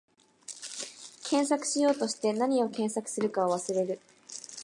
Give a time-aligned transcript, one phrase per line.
[1.23, 3.99] 検索しようとして、なに検索するか忘れる